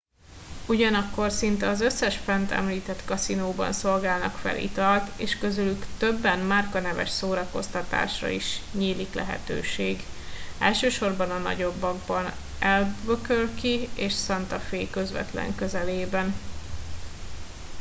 ugyanakkor 0.67 1.31
szinte 1.31 1.67
az 1.67 1.81
összes 1.81 2.17
fent 2.17 2.51
említett 2.51 3.05
kaszinóban 3.05 3.71
szolgálnak 3.73 4.35
fel 4.37 4.57
italt 4.57 5.19
és 5.19 5.37
közülük 5.37 5.85
többen 5.97 6.39
márkaneves 6.39 7.09
szórakoztatásra 7.09 8.29
is 8.29 8.61
nyílik 8.73 9.13
lehetőség 9.13 9.99
elsősorban 10.59 11.29
a 11.31 11.37
nagyokban 11.37 12.01
albuquerque 12.61 13.87
és 13.95 14.13
santa 14.15 14.59
fe 14.59 14.89
közvetlen 14.89 15.55
közelében 15.55 16.35